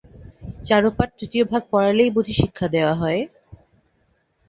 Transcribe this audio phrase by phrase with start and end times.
[0.65, 3.21] চারুপাঠ তৃতীয় ভাগ পড়ালেই বুঝি শিক্ষা দেওয়া হয়?